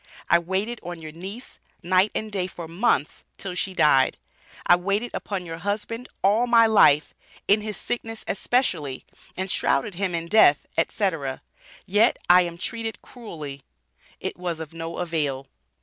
"I 0.31 0.39
waited 0.39 0.79
on 0.81 0.99
your 0.99 1.11
niece, 1.11 1.59
night 1.83 2.09
and 2.15 2.31
day 2.31 2.47
for 2.47 2.67
months, 2.67 3.23
till 3.37 3.53
she 3.53 3.75
died." 3.75 4.17
"I 4.65 4.75
waited 4.75 5.11
upon 5.13 5.45
your 5.45 5.59
husband 5.59 6.09
all 6.23 6.47
my 6.47 6.65
life 6.65 7.13
in 7.47 7.61
his 7.61 7.77
sickness 7.77 8.25
especially, 8.27 9.05
and 9.37 9.51
shrouded 9.51 9.93
him 9.93 10.15
in 10.15 10.25
death, 10.25 10.65
etc., 10.75 11.43
yet 11.85 12.17
I 12.27 12.41
am 12.41 12.57
treated 12.57 13.03
cruelly." 13.03 13.61
It 14.19 14.37
was 14.39 14.59
of 14.59 14.73
no 14.73 14.97
avail. 14.97 15.45